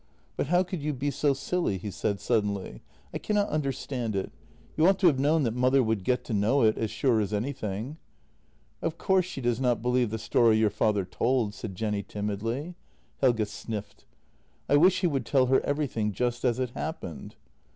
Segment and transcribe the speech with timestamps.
[0.35, 2.81] "But how could you be so silly?" he said suddenly."
[3.13, 4.31] I cannot understand it.
[4.75, 7.31] You ought to have known that mother would get to know it— as sure as
[7.31, 7.97] anything.""
[8.81, 12.73] Of course she does not believe the story your father told," said Jenny timidly.—
[13.21, 14.05] Helge sniffed.—
[14.67, 17.35] "I wish he would tell her everything just as it happened."